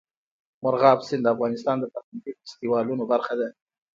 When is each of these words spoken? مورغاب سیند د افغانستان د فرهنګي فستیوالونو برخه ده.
مورغاب 0.63 0.99
سیند 1.07 1.21
د 1.25 1.27
افغانستان 1.35 1.75
د 1.79 1.85
فرهنګي 1.93 2.31
فستیوالونو 2.41 3.03
برخه 3.11 3.33
ده. 3.39 3.47